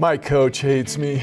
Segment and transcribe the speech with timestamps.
[0.00, 1.22] My coach hates me.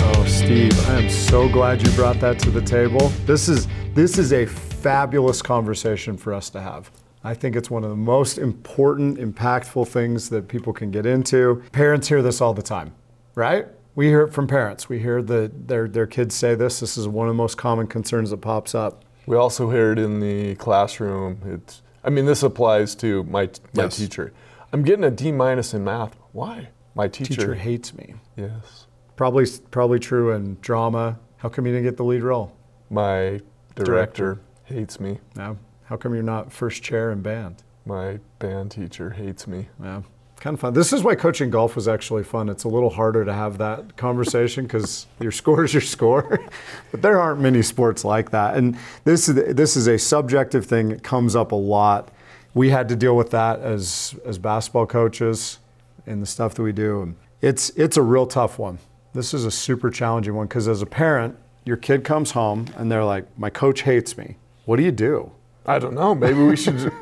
[0.00, 3.08] Oh, Steve, I am so glad you brought that to the table.
[3.26, 6.90] This is this is a fabulous conversation for us to have.
[7.22, 11.62] I think it's one of the most important, impactful things that people can get into.
[11.72, 12.94] Parents hear this all the time,
[13.34, 13.66] right?
[13.94, 14.88] We hear it from parents.
[14.88, 16.80] We hear the, their, their kids say this.
[16.80, 19.04] This is one of the most common concerns that pops up.
[19.26, 21.40] We also hear it in the classroom.
[21.44, 23.96] It's, I mean, this applies to my, my Yes.
[23.98, 24.32] teacher.
[24.72, 26.16] I'm getting a D minus in math.
[26.32, 26.68] Why?
[26.94, 27.34] My teacher.
[27.34, 28.14] Teacher hates me.
[28.36, 28.86] yes.
[29.16, 31.18] Probably, probably true in drama.
[31.36, 32.56] How come you didn't get the lead role?
[32.90, 33.40] My
[33.74, 35.18] director, hates me.
[35.36, 35.54] Yeah.
[35.84, 37.62] How come you're not first chair in band?
[37.84, 39.68] My band teacher hates me.
[39.82, 40.02] Yeah,
[40.42, 40.74] kind of fun.
[40.74, 42.48] This is why coaching golf was actually fun.
[42.48, 46.40] It's a little harder to have that conversation because your score is your score,
[46.90, 48.56] but there aren't many sports like that.
[48.56, 50.90] And this is this is a subjective thing.
[50.90, 52.10] It comes up a lot.
[52.54, 55.60] We had to deal with that as as basketball coaches
[56.06, 57.02] in the stuff that we do.
[57.02, 58.78] And it's it's a real tough one.
[59.14, 62.90] This is a super challenging one because as a parent, your kid comes home and
[62.90, 65.30] they're like, "My coach hates me." What do you do?
[65.66, 66.14] I don't know.
[66.16, 66.92] Maybe we should.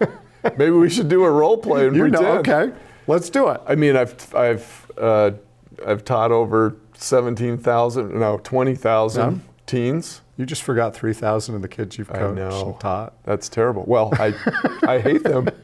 [0.58, 2.24] maybe we should do a role play and You pretend.
[2.24, 2.72] know, okay,
[3.10, 3.60] let's do it.
[3.66, 5.32] I mean, I've I've uh,
[5.86, 9.38] I've taught over seventeen thousand, no, twenty thousand Yeah.
[9.66, 10.20] teens.
[10.36, 12.70] You just forgot 3,000 of the kids you've I coached know.
[12.70, 13.12] and taught.
[13.24, 13.84] That's terrible.
[13.86, 14.32] Well, I
[14.86, 15.48] I hate them.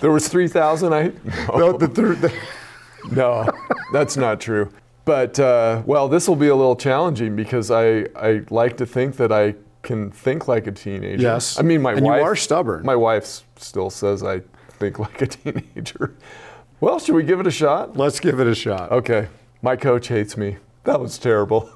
[0.00, 0.94] There was three thousand.
[0.94, 1.12] I
[1.54, 2.32] No, the thir- the-
[3.10, 3.46] no,
[3.92, 4.72] that's not true.
[5.04, 9.16] But uh, well, this will be a little challenging because I I like to think
[9.16, 11.20] that I can think like a teenager.
[11.22, 11.58] yes.
[11.58, 12.18] I mean, my and wife.
[12.20, 12.84] you are stubborn.
[12.84, 14.42] My wife still says I
[14.80, 16.16] think like a teenager.
[16.80, 17.96] Well, should we give it a shot?
[17.96, 18.90] Let's give it a shot.
[18.90, 19.28] Okay.
[19.62, 20.56] My coach hates me.
[20.84, 21.70] That was terrible.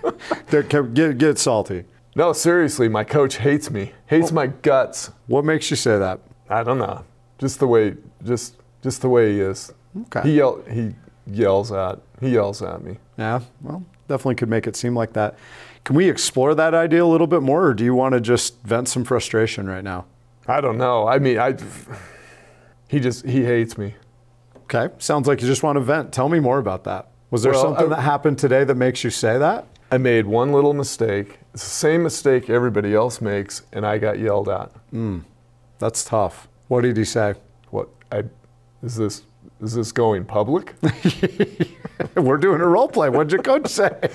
[0.50, 1.84] Get, get salty.
[2.16, 3.92] No, seriously, my coach hates me.
[4.06, 5.10] Hates my guts.
[5.26, 6.20] What makes you say that?
[6.48, 7.04] I don't know.
[7.36, 9.70] Just the way just just the way he is.
[10.06, 10.22] Okay.
[10.30, 10.94] He yell he
[11.26, 12.96] yells at he yells at me.
[13.18, 15.38] Yeah, well, definitely could make it seem like that.
[15.84, 18.60] Can we explore that idea a little bit more, or do you want to just
[18.62, 20.06] vent some frustration right now?
[20.48, 21.06] I don't know.
[21.06, 21.52] I mean, I
[22.88, 23.94] he just he hates me.
[24.64, 26.12] Okay, sounds like you just want to vent.
[26.12, 27.08] Tell me more about that.
[27.30, 29.66] Was there Well, something I- that happened today that makes you say that?
[29.90, 31.38] I made one little mistake.
[31.54, 34.70] It's the same mistake everybody else makes, and I got yelled at.
[34.92, 35.22] Mm,
[35.78, 36.46] that's tough.
[36.68, 37.34] What did he say?
[37.70, 37.88] What?
[38.12, 38.24] I
[38.82, 39.22] is this
[39.62, 40.74] is this going public?
[42.14, 43.08] We're doing a role play.
[43.08, 43.90] What'd your coach say?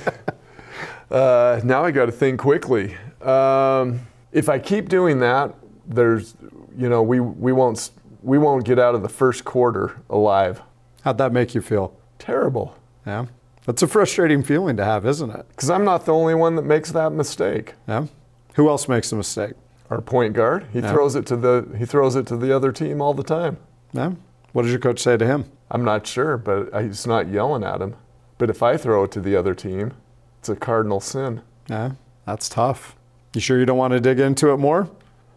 [1.11, 2.95] Uh, now I got to think quickly.
[3.21, 3.99] Um,
[4.31, 5.53] if I keep doing that,
[5.85, 6.33] there's,
[6.75, 7.91] you know, we we won't
[8.23, 10.61] we won't get out of the first quarter alive.
[11.03, 11.95] How'd that make you feel?
[12.19, 12.75] Terrible,
[13.05, 13.25] Yeah,
[13.65, 15.45] that's a frustrating feeling to have, isn't it?
[15.49, 17.73] because I'm not the only one that makes that mistake.
[17.87, 18.05] Yeah.
[18.55, 19.53] Who else makes a mistake?
[19.89, 20.91] Our point guard, he Yeah.
[20.91, 23.57] throws it to the he throws it to the other team all the time.
[23.91, 24.11] Yeah.
[24.53, 25.45] What does your coach say to him?
[25.69, 27.95] I'm not sure, but he's not yelling at him.
[28.37, 29.91] But if I throw it to the other team,
[30.39, 31.41] it's a cardinal sin.
[31.67, 31.91] Yeah,
[32.25, 32.95] that's tough.
[33.33, 34.87] You sure you don't want to dig into it more?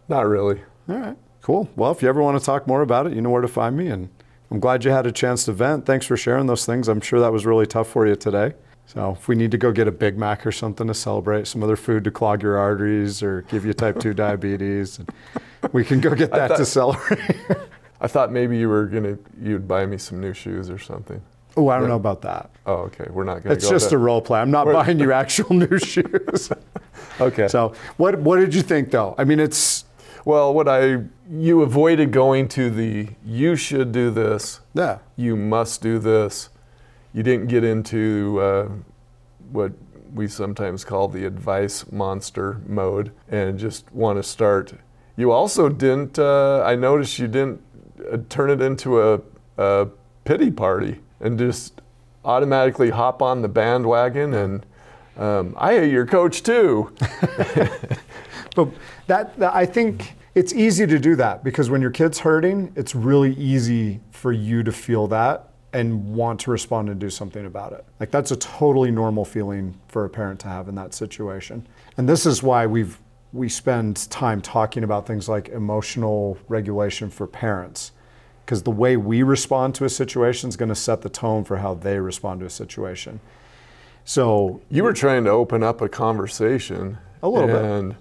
[0.07, 0.61] Not really.
[0.87, 1.69] All right, cool.
[1.77, 3.77] Well, if you ever want to talk more about it, you know where to find
[3.77, 3.87] me.
[3.87, 4.09] And
[4.51, 5.85] I'm glad you had a chance to vent.
[5.85, 6.89] Thanks for sharing those things.
[6.89, 8.53] I'm sure that was really tough for you today.
[8.85, 11.63] So if we need to go get a Big Mac or something to celebrate, some
[11.63, 15.09] other food to clog your arteries or give you type 2 diabetes, and
[15.71, 17.21] we can go get that to celebrate.
[18.01, 21.21] I thought maybe you were gonna you'd buy me some new shoes or something.
[21.55, 22.49] oh, I don't know about that.
[22.65, 23.07] Oh, okay.
[23.09, 23.55] We're not gonna.
[23.55, 24.41] It's go just a role play.
[24.41, 26.51] I'm not We're- buying you actual new shoes.
[27.21, 27.47] Okay.
[27.47, 29.15] So what, what did you think though?
[29.17, 29.85] I mean, it's,
[30.27, 34.97] Well, what I you avoided going to the you should do this, yeah.
[35.15, 36.49] you must do this.
[37.13, 38.67] You didn't get into uh,
[39.53, 39.71] what
[40.13, 44.73] we sometimes call the advice monster mode and just want to start.
[45.15, 46.19] You also didn't.
[46.19, 47.61] Uh, I noticed you didn't
[48.11, 49.21] uh, turn it into a,
[49.57, 49.87] a
[50.25, 51.79] pity party and just
[52.25, 54.65] automatically hop on the bandwagon and.
[55.17, 56.93] Um, I hate your coach too.
[58.57, 58.69] But
[59.05, 62.93] that, that I think it's easy to do that because when your kid's hurting, it's
[62.93, 67.73] really easy for you to feel that and want to respond and do something about
[67.73, 67.83] it.
[67.99, 71.67] Like that's a totally normal feeling for a parent to have in that situation.
[71.97, 72.99] And this is why we've
[73.33, 77.91] we spend time talking about things like emotional regulation for parents
[78.45, 81.57] because the way we respond to a situation is going to set the tone for
[81.57, 83.19] how they respond to a situation.
[84.05, 86.99] So You were trying to open up a conversation.
[87.23, 87.47] A little
[87.89, 87.97] bit.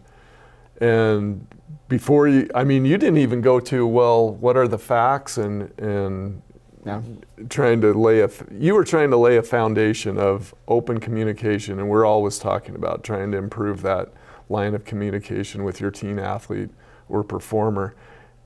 [0.81, 1.47] And,
[1.89, 5.73] before you, I mean, you didn't even go to, well, what are the facts and,
[5.79, 6.43] and
[6.85, 7.01] yeah.
[7.49, 11.79] trying to lay a you were trying to lay a foundation of open communication.
[11.79, 14.13] And we're always talking about trying to improve that
[14.49, 16.71] line of communication with your teen athlete
[17.09, 17.95] or performer.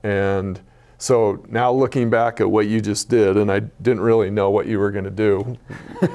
[0.03, 0.59] And
[0.97, 4.67] so now looking back at what you just did, and I didn't really know what
[4.67, 5.57] you were going to do.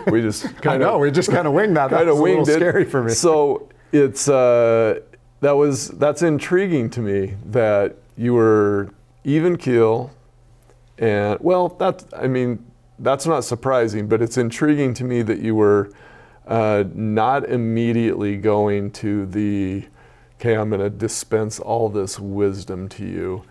[0.08, 1.90] We just kind of know we just kind of winged that.
[1.90, 2.54] That kind was of a little it.
[2.54, 3.12] scary for me.
[3.12, 5.00] So it's uh,
[5.41, 8.91] that was that's intriguing to me that you were
[9.25, 10.11] even keel,
[10.99, 12.65] and well, that I mean
[12.99, 15.91] that's not surprising, but it's intriguing to me that you were
[16.47, 19.85] uh, not immediately going to the
[20.37, 23.43] okay, I'm going to dispense all this wisdom to you,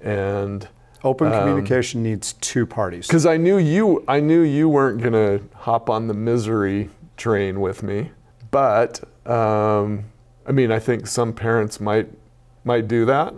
[0.00, 0.68] and
[1.04, 3.06] Open um, communication needs two parties.
[3.06, 7.82] because I knew you, I knew you weren't gonna hop on the misery train with
[7.82, 8.10] me.
[8.50, 10.06] But um,
[10.46, 12.08] I mean, I think some parents might
[12.64, 13.34] might do that.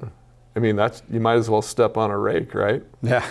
[0.55, 2.83] I mean, that's you might as well step on a rake, right?
[3.03, 3.27] Yeah.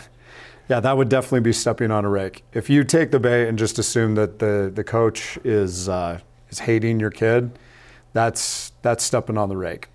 [0.67, 2.43] Yeah, that would definitely be stepping on a rake.
[2.51, 6.19] If you take the bait and just assume that the, the coach is uh,
[6.49, 7.59] is hating your kid,
[8.13, 9.89] that's that's stepping on the rake.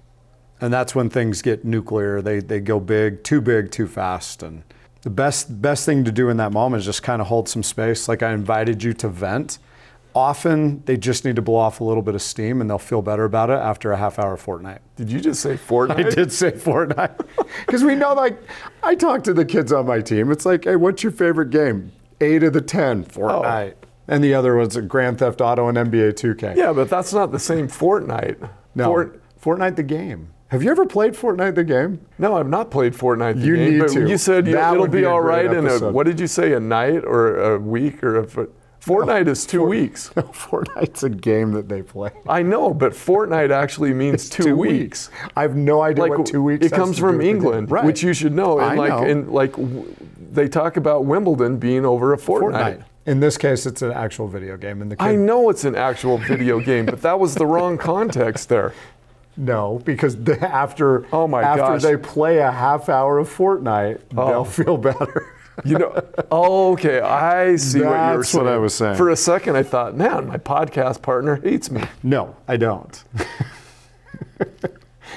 [0.61, 2.23] And that's when things get nuclear.
[2.23, 4.43] They they go big, too big, too fast.
[4.43, 4.63] And
[5.03, 7.65] the best best thing to do in that moment is just kind of hold some
[7.65, 8.09] space.
[8.09, 9.59] Like I invited you to vent.
[10.15, 13.01] Often they just need to blow off a little bit of steam and they'll feel
[13.03, 14.81] better about it after a half hour fortnight.
[14.97, 16.07] Did you just say Fortnite?
[16.07, 17.27] I did say Fortnite
[17.67, 18.37] because we know, like,
[18.83, 20.33] I talk to the kids on my team.
[20.33, 21.93] It's like, hey, what's your favorite game?
[22.21, 23.87] Eight of the ten, Fortnite, oh.
[24.09, 26.57] and the other one's a Grand Theft Auto and NBA 2K.
[26.57, 28.51] Yeah, but that's not the same Fortnite.
[28.75, 30.29] no, Fort- Fortnite the game.
[30.49, 32.05] Have you ever played Fortnite the game?
[32.19, 33.41] no, I've not played Fortnite.
[33.41, 34.09] The You game, need but to.
[34.09, 36.53] You said you- That it'll be be all in a what did you say?
[36.55, 38.49] A night or a week or a
[38.81, 40.09] fo- Fortnite is two weeks.
[40.17, 42.11] Fortnite's a game that they play.
[42.29, 45.11] I know, but Fortnite actually means two, weeks.
[45.37, 46.67] I have no idea Like what two weeks.
[46.67, 47.21] it comes from.
[47.21, 47.85] England, right.
[47.85, 48.59] which you should know.
[48.59, 49.03] And I like, know.
[49.11, 49.95] and like, w-
[50.33, 52.81] they talk about Wimbledon being over a fortnight.
[52.81, 52.85] Fortnite.
[53.07, 55.75] In this case, it's an actual video game, and the kid I know it's an
[55.75, 58.73] actual video game, but that was the wrong context there.
[59.37, 61.83] No, because the, after Oh my after gosh.
[61.83, 64.29] they play a half hour of Fortnite, Oh.
[64.29, 65.35] they'll feel better.
[65.65, 68.45] You know, oh, okay, I see what you were That's saying.
[68.45, 68.97] what I was saying.
[68.97, 71.83] For a second, I thought, man, my podcast partner hates me.
[72.03, 73.03] no, I don't.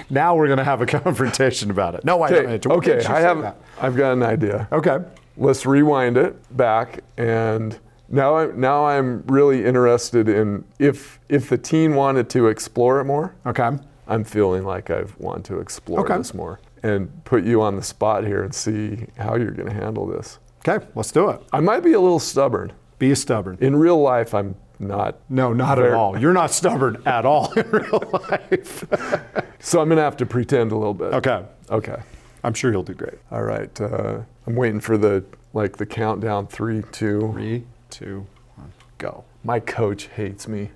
[0.09, 2.03] now we're gonna have a confrontation about it.
[2.03, 2.77] No, I Okay, don't.
[2.77, 3.57] Okay, I have, that?
[3.81, 4.67] I've got an idea.
[4.71, 4.97] Okay.
[5.37, 7.77] let's rewind it back and
[8.09, 13.05] now I, now I'm really interested in if if the teen wanted to explore it
[13.05, 13.33] more.
[13.45, 13.69] Okay.
[14.07, 16.17] I'm feeling like I've want to explore Okay.
[16.17, 19.73] this more and put you on the spot here and see how you're going to
[19.73, 20.39] handle this.
[20.67, 20.85] Okay.
[20.95, 21.41] Let's do it.
[21.51, 22.73] I might be a little stubborn.
[22.99, 23.57] Be stubborn.
[23.61, 25.19] In real life, I'm not.
[25.29, 26.17] No, not at all.
[26.17, 28.83] You're not stubborn at all in real life.
[29.65, 31.13] So I'm going to have to pretend a little bit.
[31.13, 31.45] okay.
[31.71, 31.95] Okay.
[32.43, 33.13] I'm sure you'll do great.
[33.31, 33.79] All right.
[33.79, 36.47] Uh, I'm waiting for the like the countdown.
[36.47, 37.31] Three, two.
[37.31, 38.27] Three, two,
[38.57, 39.23] one, go.
[39.45, 40.71] My coach hates me.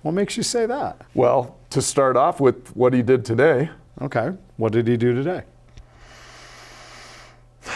[0.00, 1.02] What makes you say that?
[1.12, 3.68] Well, to start off with what he did today,
[4.00, 4.30] Okay.
[4.60, 5.42] What did he do today?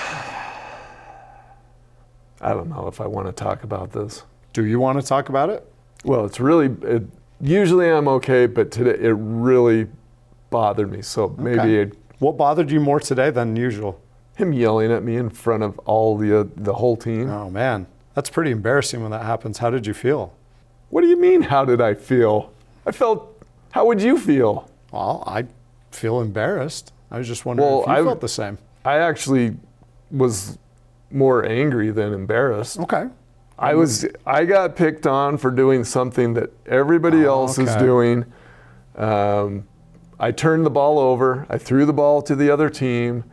[2.43, 4.23] I don't know if I want to talk about this.
[4.53, 5.67] Do you want to talk about it?
[6.05, 7.05] Well, it's really, it,
[7.41, 9.87] usually I'm okay, but today it really
[10.51, 11.01] bothered me.
[11.01, 11.79] So maybe Okay.
[11.85, 13.99] it, What bothered you more today than usual?
[14.37, 17.31] him yelling at me in front of all the, uh, the whole team.
[17.31, 19.57] Oh man, that's pretty embarrassing when that happens.
[19.59, 20.35] How did you feel?
[20.91, 22.53] What do you mean, how did I feel?
[22.85, 24.69] I felt, how would you feel?
[24.93, 25.47] Well, I
[25.95, 26.93] feel embarrassed.
[27.11, 28.59] I was just wondering Well, if you I- felt the same.
[28.85, 29.57] I actually
[30.11, 30.59] was
[31.11, 32.79] more angry than embarrassed.
[32.81, 33.07] Okay.
[33.59, 38.25] I was I got picked on for doing something that everybody Oh, else is doing.
[38.97, 39.65] Um,
[40.19, 41.47] I turned the ball over.
[41.49, 43.25] I threw the ball to the other team,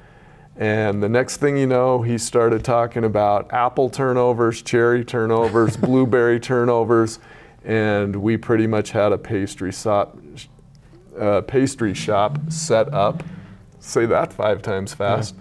[0.55, 6.39] and the next thing you know, he started talking about apple turnovers, cherry turnovers, blueberry
[6.39, 7.19] turnovers,
[7.65, 10.17] and we pretty much had a pastry shop,
[11.19, 13.23] uh, pastry shop set up.
[13.79, 15.35] Say that five times fast.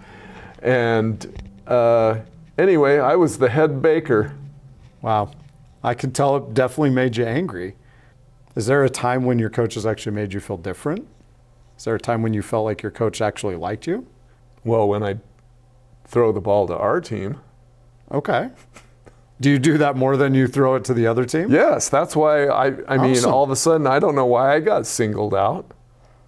[0.61, 2.19] And uh,
[2.57, 4.35] anyway, I was the head baker.
[5.01, 5.31] Wow.
[5.83, 7.75] I can tell it definitely made you angry.
[8.55, 11.07] Is there a time when your coach has actually made you feel different?
[11.77, 14.05] Is there a time when you felt like your coach actually liked you?
[14.63, 15.17] Well, when I
[16.05, 17.39] throw the ball to our team,
[18.11, 18.49] Okay.
[19.41, 21.51] Do you do that more than you throw it to the other team?
[21.51, 22.67] yes, that's why I.
[22.87, 23.33] I mean, Awesome.
[23.33, 25.65] all of a sudden, I don't know why I got singled out.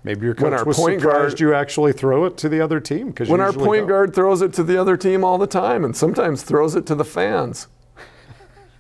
[0.03, 2.59] Maybe your coach When our was point surprised guard- you actually throw it to the
[2.59, 5.47] other team because When our point guard throws it to the other team all the
[5.47, 7.67] time, and sometimes throws it to the fans.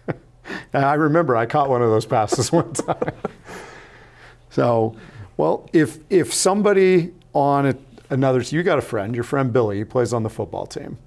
[0.73, 3.13] I remember I caught one of those passes one time.
[4.49, 4.95] so,
[5.37, 7.75] well, if if somebody on a,
[8.09, 10.97] another, you got a friend, your friend Billy, he plays on the football team.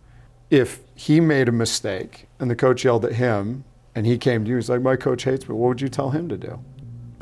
[0.50, 4.50] If he made a mistake and the coach yelled at him, and he came to
[4.50, 6.60] you, he's like, "My coach hates me." What would you tell him to do?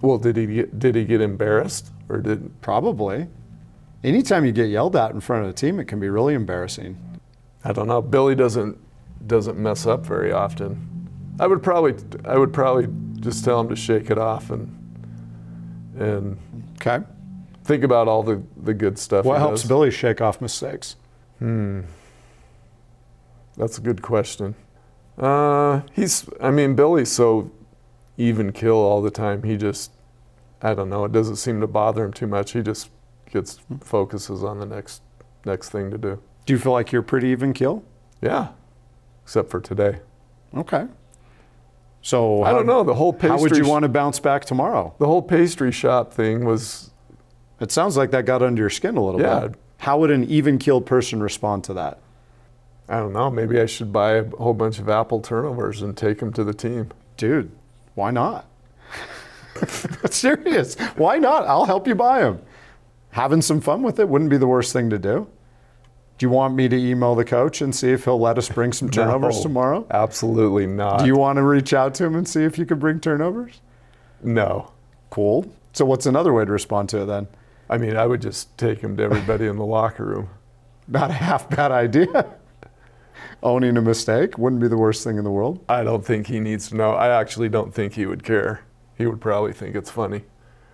[0.02, 1.90] Well, did he get, did he get embarrassed?
[2.10, 3.28] or did Probably.
[4.02, 6.98] Anytime you get yelled at in front of a team, it can be really embarrassing.
[7.64, 8.02] I don't know.
[8.02, 8.76] Billy doesn't
[9.26, 11.08] doesn't mess up very often.
[11.40, 11.94] I would probably
[12.26, 12.88] I would probably
[13.20, 14.68] just tell him to shake it off and
[15.98, 16.36] and
[16.80, 17.02] Okay.
[17.64, 19.24] think about all the, the good stuff.
[19.24, 19.68] What he helps does.
[19.68, 20.96] Billy shake off mistakes?
[21.38, 21.82] Hmm.
[23.56, 24.54] That's a good question.
[25.16, 27.50] Uh, he's I mean Billy's so
[28.16, 29.42] even kill all the time.
[29.44, 29.92] He just
[30.62, 31.04] I don't know.
[31.04, 32.52] It doesn't seem to bother him too much.
[32.52, 32.90] He just
[33.30, 35.02] gets focuses on the next
[35.44, 36.20] next thing to do.
[36.46, 37.84] Do you feel like you're pretty even kill?
[38.20, 38.48] Yeah,
[39.22, 40.00] except for today.
[40.56, 40.86] Okay.
[42.02, 42.82] So I don't know.
[42.82, 44.94] The whole pastry How would you sh- want to bounce back tomorrow?
[44.98, 46.90] the whole pastry shop thing was
[47.60, 49.40] It sounds like that got under your skin a little Yeah.
[49.48, 49.54] bit.
[49.78, 51.98] How would an even keeled person respond to that?
[52.88, 53.30] I don't know.
[53.30, 56.52] Maybe I should buy a whole bunch of apple turnovers and take them to the
[56.54, 56.90] team.
[57.16, 57.50] Dude,
[57.94, 58.46] why not?
[60.10, 60.74] Serious.
[60.96, 61.46] Why not?
[61.46, 62.42] I'll help you buy them.
[63.10, 65.28] Having some fun with it wouldn't be the worst thing to do.
[66.18, 68.72] Do you want me to email the coach and see if he'll let us bring
[68.72, 69.86] some turnovers No, tomorrow?
[69.90, 71.00] Absolutely not.
[71.00, 73.60] Do you want to reach out to him and see if you could bring turnovers?
[74.22, 74.72] No.
[75.10, 75.50] Cool.
[75.72, 77.28] So what's another way to respond to it then?
[77.68, 80.28] I mean, I would just take them to everybody in the locker room.
[80.88, 82.26] Not a half bad idea.
[83.44, 85.62] Owning a mistake wouldn't be the worst thing in the world.
[85.68, 86.92] I don't think he needs to know.
[86.92, 88.62] I actually don't think he would care.
[88.96, 90.22] He would probably think it's funny.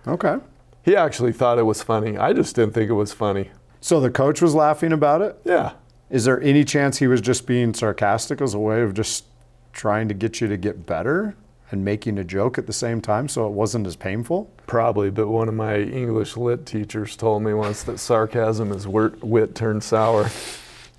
[0.07, 0.37] Okay.
[0.81, 2.17] He actually thought it was funny.
[2.17, 3.51] I just didn't think it was funny.
[3.81, 5.37] So the coach was laughing about it.
[5.43, 5.73] Yeah.
[6.09, 9.25] Is there any chance he was just being sarcastic as a way of just
[9.73, 11.35] trying to get you to get better
[11.71, 14.49] and making a joke at the same time so it wasn't as painful?
[14.65, 19.21] Probably, but one of my English lit teachers told me once that sarcasm is wit,
[19.21, 20.29] wit turned sour.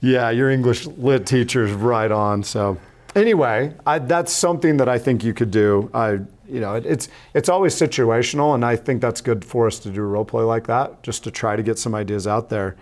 [0.03, 2.43] Yeah, your English lit teacher's right on.
[2.43, 2.77] So,
[3.15, 5.89] anyway, I, that's something that I think you could do.
[5.95, 6.19] I,
[6.49, 9.91] you know, it, it's it's always situational, and I think that's good for us to
[9.91, 12.77] do a role play like that, just to try to get some ideas out there.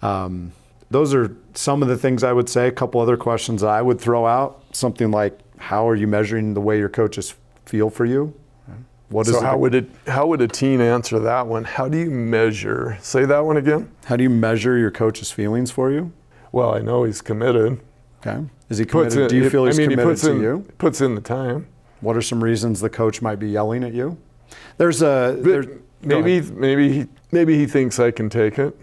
[0.00, 0.52] Um,
[0.90, 2.68] those are some of the things I would say.
[2.68, 4.62] A couple other questions I would throw out.
[4.72, 7.34] Something like, how are you measuring the way your coaches
[7.66, 8.32] feel for you?
[9.08, 11.64] What is so it- how would it how would a teen answer that one?
[11.64, 12.96] How do you measure?
[13.02, 13.90] Say that one again.
[14.06, 16.12] how do you measure your coach's feelings for you?
[16.56, 17.82] Well, I know he's committed.
[18.26, 19.30] Okay, is he Puts committed?
[19.30, 20.66] in, do you feel I he's mean, he committed puts to in, you?
[20.78, 21.66] Puts in the time.
[22.00, 24.16] What are some reasons the coach might be yelling at you?
[24.78, 25.66] There's a there's,
[26.00, 28.74] maybe maybe he, maybe he thinks I can take it,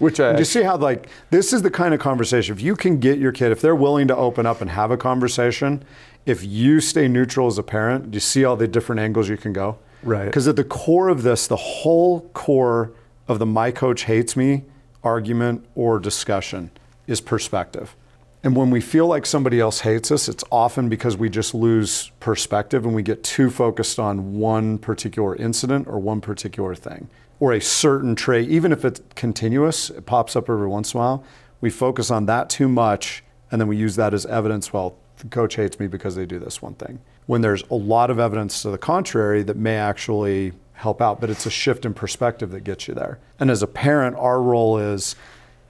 [0.00, 2.76] which I Do you see how like this is the kind of conversation if you
[2.76, 5.82] can get your kid if they're willing to open up and have a conversation,
[6.26, 9.38] if you stay neutral as a parent, do you see all the different angles you
[9.38, 9.78] can go?
[10.02, 10.26] Right.
[10.26, 12.92] Because at the core of this, the whole core
[13.28, 14.64] of the my coach hates me
[15.02, 16.70] argument or discussion
[17.06, 17.94] is perspective.
[18.42, 22.10] And when we feel like somebody else hates us, it's often because we just lose
[22.20, 27.08] perspective and we get too focused on one particular incident or one particular thing
[27.40, 28.50] or a certain trait.
[28.50, 31.24] Even if it's continuous, it pops up every once in a while.
[31.62, 34.74] We focus on that too much and then we use that as evidence.
[34.74, 37.00] Well, the coach hates me because they do this one thing.
[37.24, 41.30] When there's a lot of evidence to the contrary that may actually help out, but
[41.30, 43.18] it's a shift in perspective that gets you there.
[43.40, 45.16] And as a parent, our role is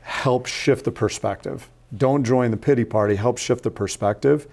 [0.04, 1.68] help shift the perspective.
[1.94, 4.46] Don't join the pity party, help shift the perspective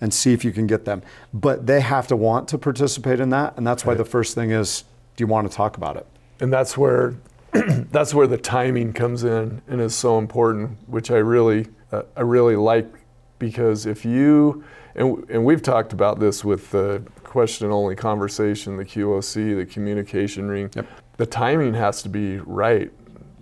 [0.00, 1.02] and see if you can get them.
[1.32, 3.56] But they have to want to participate in that.
[3.56, 4.84] And that's why the first thing is
[5.16, 6.06] do you want to talk about it?
[6.40, 7.14] and that's where
[7.52, 12.22] that's where the timing comes in and is so important, which I really uh, I
[12.22, 12.92] really like
[13.38, 18.84] because if you and and we've talked about this with the question only conversation, the
[18.84, 20.70] QOC, the communication ring.
[20.74, 20.86] Yep.
[21.16, 22.90] The timing has to be right.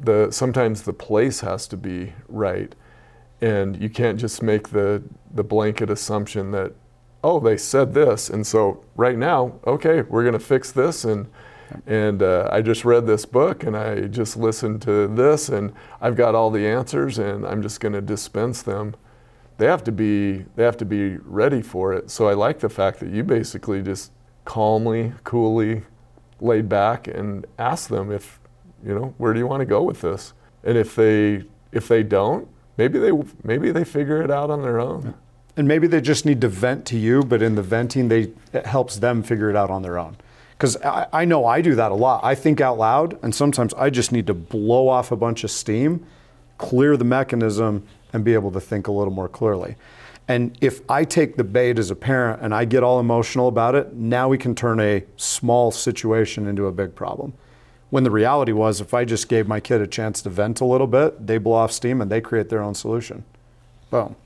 [0.02, 2.74] The sometimes the place has to be right,
[3.40, 6.72] and you can't just make the the blanket assumption that
[7.24, 11.28] oh they said this and so right now okay we're going to fix this and
[11.86, 16.16] and uh, I just read this book and I just listened to this and I've
[16.16, 18.94] got all the answers and I'm just going to dispense them.
[19.58, 22.10] They have to be they have to be ready for it.
[22.10, 24.12] So I like the fact that you basically just
[24.44, 25.82] calmly, coolly,
[26.40, 28.40] laid back and ask them if
[28.84, 30.32] you know where do you want to go with this.
[30.64, 33.12] And if they if they don't, maybe they
[33.42, 35.14] maybe they figure it out on their own.
[35.56, 38.66] And maybe they just need to vent to you, but in the venting, they it
[38.66, 40.16] helps them figure it out on their own.
[40.52, 42.24] Because I, I know I do that a lot.
[42.24, 45.50] I think out loud, and sometimes I just need to blow off a bunch of
[45.50, 46.06] steam,
[46.56, 49.76] clear the mechanism, and be able to think a little more clearly.
[50.28, 53.74] And if I take the bait as a parent and I get all emotional about
[53.74, 57.34] it, now we can turn a small situation into a big problem.
[57.92, 60.64] When the reality was, if I just gave my kid a chance to vent a
[60.64, 63.22] little bit, they blow off steam and they create their own solution.
[63.90, 64.16] Boom.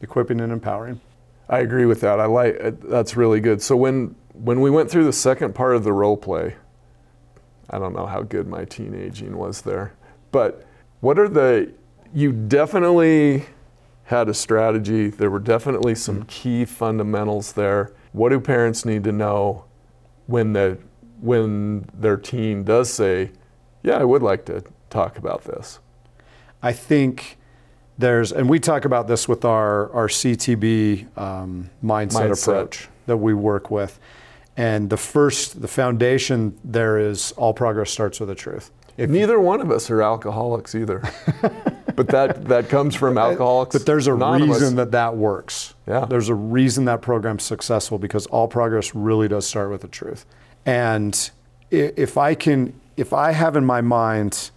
[0.00, 1.02] Equipping and empowering.
[1.46, 2.18] I agree with that.
[2.18, 3.60] I like uh, that's really good.
[3.60, 6.56] So when when we went through the second part of the role play,
[7.68, 9.92] I don't know how good my teenaging was there.
[10.32, 10.64] But
[11.00, 11.74] what are the,
[12.14, 13.44] you definitely
[14.04, 15.08] had a strategy.
[15.08, 17.92] There were definitely some key fundamentals there.
[18.12, 19.66] What do parents need to know
[20.26, 20.78] when the
[21.20, 23.30] when their teen does say,
[23.82, 25.78] "Yeah, I would like to talk about this"?
[26.62, 27.38] I think
[27.98, 32.42] there's, and we talk about this with our our CTB um, mindset, Mindset.
[32.42, 33.98] approach that we work with.
[34.56, 38.70] And the first, the foundation there is all progress starts with the truth.
[38.96, 41.02] If Neither one of us are alcoholics either.
[41.96, 43.74] but that that comes from alcoholics.
[43.74, 44.60] But there's a Anonymous.
[44.60, 45.74] reason that that works.
[45.86, 46.04] Yeah.
[46.04, 50.26] There's a reason that program's successful because all progress really does start with the truth.
[50.66, 51.30] And
[51.70, 54.50] if I can, if I have in my mind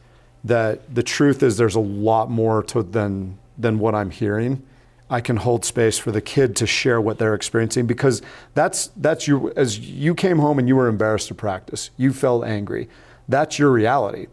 [0.43, 4.63] that the truth is there's a lot more to than than what I'm hearing,
[5.09, 8.21] I can hold space for the kid to share what they're experiencing because
[8.53, 12.45] that's that's your as you came home and you were embarrassed to practice, you felt
[12.45, 12.89] angry.
[13.29, 14.27] That's your reality.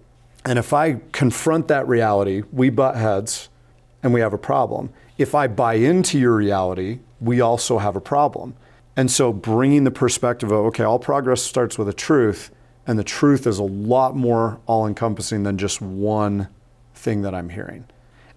[0.45, 3.49] And if I confront that reality, we butt heads
[4.03, 4.91] and we have a problem.
[5.19, 8.55] If I buy into your reality, we also have a problem.
[8.97, 12.51] And so bringing the perspective of, okay, all progress starts with a truth,
[12.87, 16.49] and the truth is a lot more all encompassing than just one
[16.95, 17.85] thing that I'm hearing.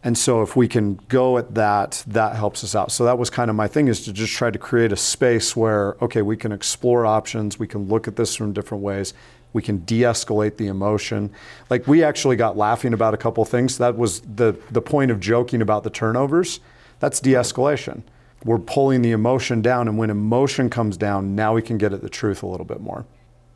[0.04, 2.92] And so if we can go at that, that helps us out.
[2.92, 5.56] So that was kind of my thing is to just try to create a space
[5.56, 9.14] where, okay, we can explore options, we can look at this from different ways,
[9.54, 11.32] we can de-escalate the emotion.
[11.70, 13.78] Like we actually got laughing about a couple things.
[13.78, 16.60] That was the the point of joking about the turnovers.
[17.00, 18.02] That's de-escalation.
[18.44, 22.02] We're pulling the emotion down, and when emotion comes down, now we can get at
[22.02, 23.06] the truth a little bit more.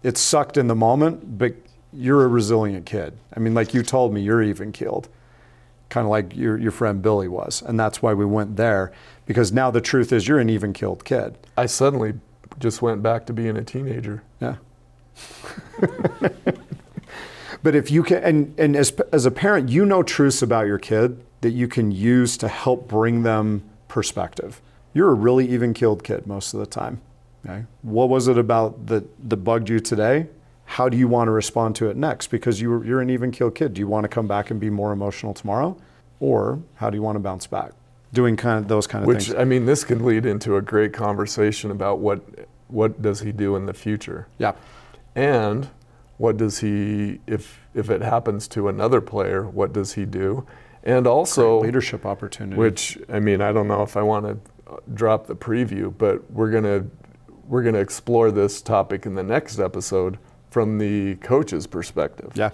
[0.03, 1.53] It sucked in the moment, but
[1.91, 3.17] you're a resilient kid.
[3.35, 5.09] I mean, like you told me, you're even keeled
[5.89, 7.61] kind of like your, your friend Billy was.
[7.65, 8.91] And that's why we went there
[9.25, 11.37] because now the truth is you're an even killed kid.
[11.55, 12.13] I suddenly
[12.59, 14.23] just went back to being a teenager.
[14.41, 14.55] Yeah.
[17.63, 20.79] but if you can, and, and as, as a parent, you know truths about your
[20.79, 24.61] kid that you can use to help bring them perspective.
[24.97, 27.01] You're a really even killed kid most of the time.
[27.45, 27.65] Okay?
[27.83, 30.25] What was it about that, that bugged you today?
[30.65, 32.31] How do you want to respond to it next?
[32.31, 33.75] Because you, you're an even killed kid.
[33.75, 35.77] Do you want to come back and be more emotional tomorrow?
[36.19, 37.73] Or how do you want to bounce back?
[38.11, 39.29] Doing kind of those kind of Which things.
[39.29, 42.23] Which, I mean, this can lead into a great conversation about what
[42.67, 44.53] what does he do in the future, Yeah.
[45.15, 45.69] and
[46.17, 50.45] what does he if if it happens to another player, what does he do,
[50.83, 52.57] and also leadership opportunity.
[52.57, 54.37] which I mean, I don't know if I want to
[54.93, 56.85] drop the preview, but we're gonna
[57.47, 60.17] we're gonna explore this topic in the next episode
[60.49, 62.51] from the coach's perspective, yeah.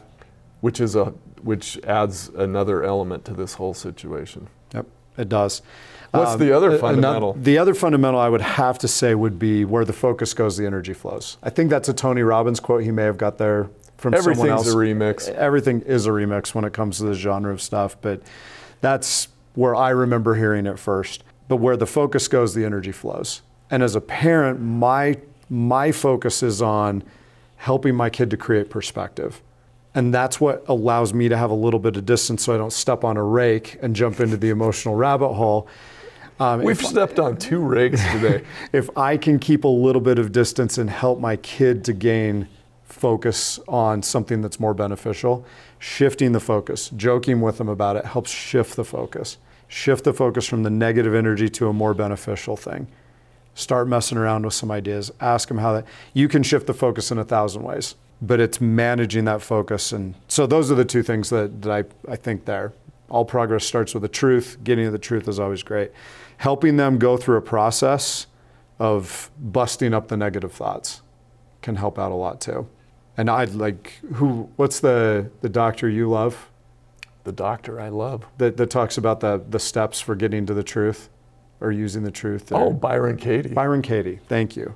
[0.61, 1.05] which is a
[1.41, 4.47] which adds another element to this whole situation.
[4.73, 4.85] Yep,
[5.17, 5.61] it does.
[6.11, 7.33] What's um, the other fundamental?
[7.33, 10.65] the other fundamental I would have to say would be where the focus goes, the
[10.65, 11.37] energy flows.
[11.41, 12.83] I think that's a Tony Robbins quote.
[12.83, 14.67] He may have got there from someone else.
[14.67, 15.29] Everything's a remix.
[15.29, 18.21] Everything is a remix when it comes to the genre of stuff, but
[18.81, 21.23] that's where I remember hearing it first.
[21.47, 23.41] But where the focus goes, the energy flows.
[23.69, 25.17] And as a parent, my
[25.49, 27.03] my focus is on
[27.57, 29.41] helping my kid to create perspective.
[29.95, 32.73] And that's what allows me to have a little bit of distance so I don't
[32.73, 35.67] step on a rake and jump into the emotional rabbit hole.
[36.39, 38.43] Um, We've if- stepped on two rakes today.
[38.73, 42.47] if I can keep a little bit of distance and help my kid to gain
[42.83, 45.45] focus on something that's more beneficial,
[45.77, 49.37] shifting the focus, joking with them about it helps shift the focus.
[49.73, 52.85] Shift the focus from the negative energy to a more beneficial thing.
[53.55, 55.11] Start messing around with some ideas.
[55.19, 58.61] Ask them how that you can shift the focus in a thousand ways, but it's
[58.61, 59.91] managing that focus.
[59.91, 62.73] And so those are the two things that, that I, I think there.
[63.09, 64.59] All progress starts with the truth.
[64.63, 65.91] Getting to the truth is always great.
[66.37, 68.27] Helping them go through a process
[68.77, 71.01] of busting up the negative thoughts
[71.63, 72.69] can help out a lot too.
[73.17, 76.51] And I'd like who what's the the doctor you love
[77.23, 78.25] the doctor I love.
[78.37, 81.09] that, that talks about the the steps for getting to the truth
[81.59, 82.51] or using the truth?
[82.51, 82.71] Oh.
[82.71, 83.53] Byron Katie.
[83.53, 84.75] Byron Katie, thank you.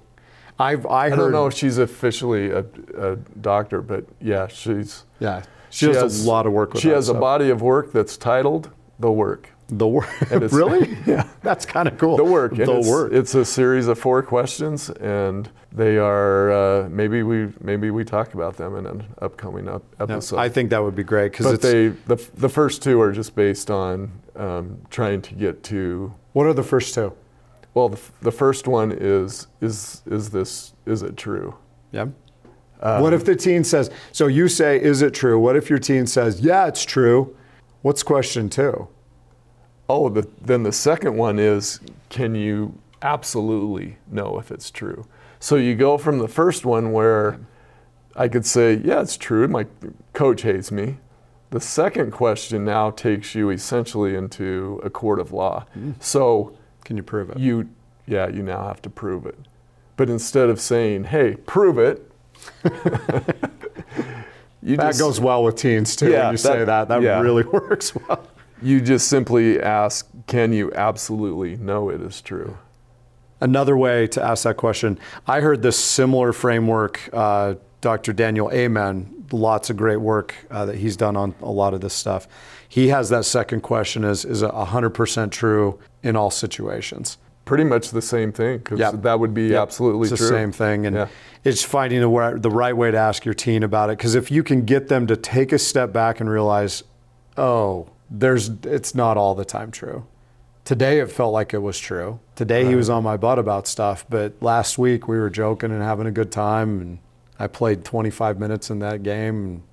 [0.59, 2.65] I've I, I heard don't know if she's officially a,
[2.97, 7.09] a doctor, but yeah, she's yeah she, does a lot of work with She has
[7.09, 11.27] a body of work that's titled "The Work." The work really yeah.
[11.41, 12.55] that's kind of cool The Work.
[12.55, 17.51] the it's, work It's a series of four questions, and they are uh, maybe we
[17.59, 20.37] maybe we talk about them in an upcoming up No, episode.
[20.37, 23.69] I think that would be great because they the the first two are just based
[23.69, 27.13] on um, trying to get to what are the first two?
[27.73, 31.55] well the, the first one is is is this is it true
[31.91, 32.07] Yeah.
[32.79, 35.39] Um, what if the teen says, so you say, is it true?
[35.39, 37.35] What if your teen says, yeah, it's true?
[37.81, 38.87] What's question two?
[39.89, 45.05] Oh, the, then the second one is can you absolutely know if it's true?
[45.39, 47.39] So you go from the first one where
[48.15, 49.47] I could say, yeah, it's true.
[49.47, 49.67] My
[50.13, 50.97] coach hates me.
[51.51, 55.65] The second question now takes you essentially into a court of law.
[55.73, 55.91] Hmm.
[55.99, 57.37] So Can you prove it?
[57.37, 57.69] you,
[58.05, 59.37] yeah, you now have to prove it.
[59.95, 62.11] But instead of saying, hey, prove it,
[62.63, 64.25] that
[64.63, 66.11] just, goes well with teens too.
[66.11, 67.21] Yeah, when you say that- that, that yeah.
[67.21, 68.27] really works well.
[68.61, 72.57] You just simply ask, can you absolutely know it is true?
[73.39, 77.09] Another way to ask that question, I heard this similar framework.
[77.13, 78.11] Uh, Dr.
[78.11, 81.93] Daniel Amen, lots of great work uh, that he's done on a lot of this
[81.93, 82.27] stuff.
[82.67, 87.19] He has that second question: is is it 100% true in all situations?
[87.45, 89.03] Pretty much the same thing, because Yep.
[89.03, 89.61] that would be Yep.
[89.61, 90.27] absolutely it's true.
[90.27, 91.07] the same thing, and Yeah.
[91.45, 93.97] it's finding the, the right way to ask your teen about it.
[93.99, 96.83] Because if you can get them to take a step back and realize,
[97.37, 100.05] oh, there's it's not all the time true.
[100.63, 102.19] Today it felt like it was true.
[102.35, 105.81] Today he was on my butt about stuff, but last week we were joking and
[105.81, 106.99] having a good time, and
[107.39, 109.63] I played 25 minutes in that game, and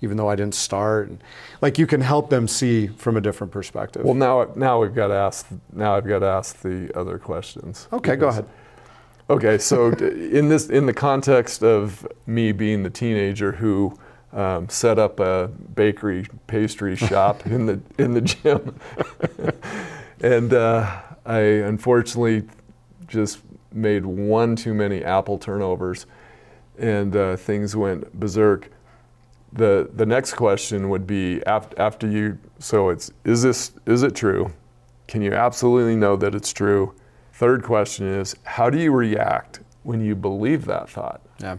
[0.00, 1.22] even though I didn't start, and,
[1.60, 4.04] like you can help them see from a different perspective.
[4.04, 5.46] Well, now now we've got to ask.
[5.72, 7.88] Now I've got to ask the other questions.
[7.92, 8.46] okay, go ahead.
[9.30, 13.96] Okay, so in this in the context of me being the teenager who
[14.32, 18.78] um, set up a bakery pastry shop in the in the gym,
[20.20, 22.48] and uh, I unfortunately
[23.06, 23.40] just
[23.72, 26.06] made one too many apple turnovers,
[26.78, 28.70] and uh, things went berserk.
[29.52, 32.38] The the next question would be after, after you.
[32.58, 34.52] So it's is this is it true?
[35.08, 36.94] Can you absolutely know that it's true?
[37.34, 41.20] Third question is how do you react when you believe that thought?
[41.40, 41.56] Yeah.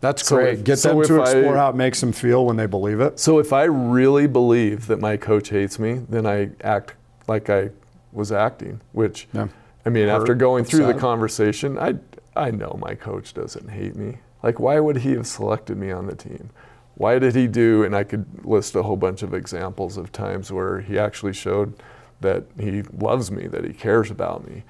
[0.00, 0.58] That's So great.
[0.58, 3.00] if- Get so them to I- explore how it makes them feel when they believe
[3.00, 3.18] it.
[3.18, 6.94] So if I really believe that my coach hates me, then I act
[7.28, 7.70] like I
[8.12, 9.48] was acting, which Yeah.
[9.84, 11.94] I mean, after Hurt, going through the conversation, I
[12.34, 14.18] I know my coach doesn't hate me.
[14.42, 16.50] Like why would he have selected me on the team?
[16.94, 20.52] Why did he do and I could list a whole bunch of examples of times
[20.52, 21.72] where he actually showed
[22.20, 24.64] that he loves me, that he cares about me.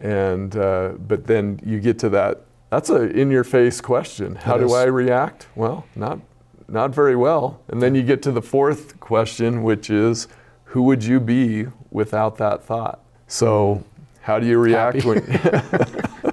[0.00, 4.36] And uh, but then you get to that that's a in your face question.
[4.36, 4.72] How do.
[4.72, 5.48] I react?
[5.54, 6.20] Well, not
[6.68, 7.60] not very well.
[7.68, 10.28] And then you get to the fourth question, which is
[10.64, 13.00] who would you be without that thought?
[13.26, 13.84] So,
[14.22, 15.08] how do you react Happy.
[15.08, 16.32] when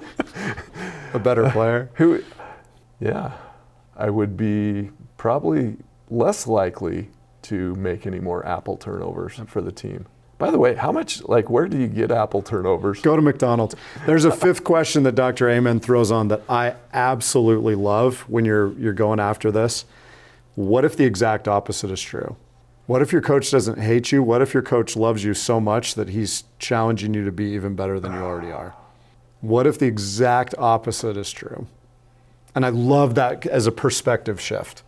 [1.14, 1.90] A better player.
[1.94, 2.22] who
[3.00, 3.32] Yeah.
[3.96, 5.76] I would be probably
[6.08, 7.10] less likely
[7.42, 10.06] to make any more apple turnovers for the team.
[10.38, 13.00] By the way, how much like where do you get apple turnovers?
[13.00, 13.74] Go to McDonald's.
[14.06, 15.50] There's a fifth question that Dr.
[15.50, 19.84] Amen throws on that I absolutely love when you're you're going after this.
[20.54, 22.36] What if the exact opposite is true?
[22.86, 24.22] What if your coach doesn't hate you?
[24.22, 27.74] What if your coach loves you so much that he's challenging you to be even
[27.74, 28.74] better than you already are?
[29.40, 31.66] What if the exact opposite is true?
[32.54, 34.82] And I love that as a perspective shift.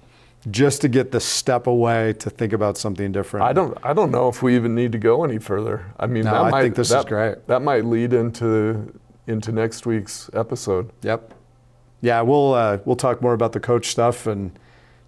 [0.50, 3.44] Just to get the step away to think about something different.
[3.44, 5.84] I don't I don't know if we even need to go any further.
[5.98, 7.46] I mean, No, that I might, think this is great.
[7.46, 10.90] That might lead into into next week's episode.
[11.02, 11.34] Yep.
[12.00, 14.58] Yeah, we'll uh, we'll talk more about the coach stuff and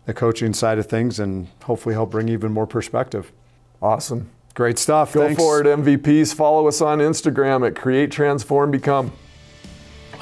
[0.04, 3.32] the coaching side of things, and hopefully help bring even more perspective.
[3.80, 4.30] Awesome.
[4.54, 5.14] Great stuff.
[5.14, 5.40] Go Thanks.
[5.40, 6.34] for it, MVPs.
[6.34, 9.12] Follow us on Instagram at Create Transform Become.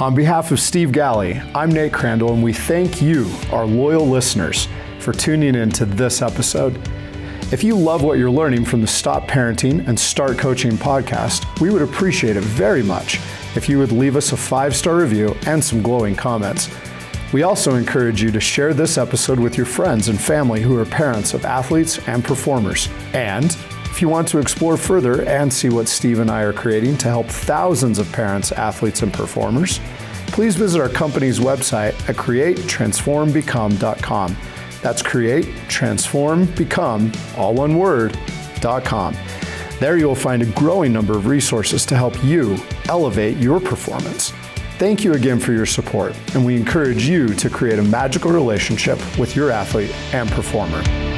[0.01, 4.67] On behalf of Steve Galley, I'm Nate Crandall, and we thank you, our loyal listeners,
[4.99, 6.81] for tuning in to this episode.
[7.53, 11.69] If you love what you're learning from the Stop Parenting and Start Coaching podcast, we
[11.69, 13.21] would appreciate it very much
[13.55, 16.71] if you would leave us a five star review and some glowing comments.
[17.35, 20.87] We also encourage you to share this episode with your friends and family who are
[20.87, 22.89] parents of athletes and performers.
[23.13, 23.55] And
[24.01, 27.09] if you want to explore further and see what Steve and I are creating to
[27.09, 29.79] help thousands of parents, athletes, and performers,
[30.29, 34.37] please visit our company's website at createtransformbecome.com.
[34.81, 38.19] That's create, transform, become, all one word,
[38.63, 39.15] com.
[39.81, 42.57] There you will find a growing number of resources to help you
[42.89, 44.31] elevate your performance.
[44.79, 48.99] Thank you again for your support, and we encourage you to create a magical relationship
[49.19, 51.10] with your athlete and performer.